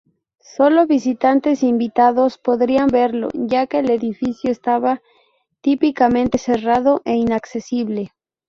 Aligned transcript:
Sólo 0.55 0.87
visitantes 0.87 1.61
invitados 1.61 2.39
podrían 2.39 2.87
verlo, 2.87 3.29
ya 3.35 3.67
que 3.67 3.77
el 3.77 3.91
edificio 3.91 4.49
estaba 4.49 4.99
típicamente 5.61 6.39
cerrado 6.39 7.03
e 7.05 7.13
inaccesible. 7.17 8.11